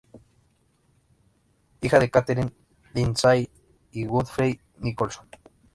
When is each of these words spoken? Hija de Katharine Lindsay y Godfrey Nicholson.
Hija 1.79 1.99
de 1.99 2.09
Katharine 2.09 2.51
Lindsay 2.95 3.47
y 3.91 4.05
Godfrey 4.07 4.59
Nicholson. 4.79 5.29